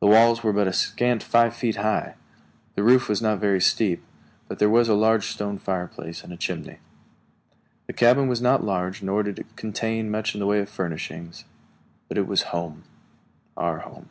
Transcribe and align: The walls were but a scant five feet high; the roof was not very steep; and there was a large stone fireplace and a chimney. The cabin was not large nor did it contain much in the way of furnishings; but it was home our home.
The 0.00 0.06
walls 0.06 0.42
were 0.42 0.52
but 0.52 0.68
a 0.68 0.74
scant 0.74 1.22
five 1.22 1.56
feet 1.56 1.76
high; 1.76 2.16
the 2.74 2.82
roof 2.82 3.08
was 3.08 3.22
not 3.22 3.38
very 3.38 3.62
steep; 3.62 4.02
and 4.50 4.58
there 4.58 4.68
was 4.68 4.90
a 4.90 4.94
large 4.94 5.28
stone 5.28 5.56
fireplace 5.58 6.22
and 6.22 6.34
a 6.34 6.36
chimney. 6.36 6.80
The 7.86 7.94
cabin 7.94 8.28
was 8.28 8.42
not 8.42 8.62
large 8.62 9.02
nor 9.02 9.22
did 9.22 9.38
it 9.38 9.56
contain 9.56 10.10
much 10.10 10.34
in 10.34 10.40
the 10.40 10.46
way 10.46 10.58
of 10.60 10.68
furnishings; 10.68 11.46
but 12.08 12.18
it 12.18 12.26
was 12.26 12.42
home 12.52 12.84
our 13.56 13.78
home. 13.78 14.10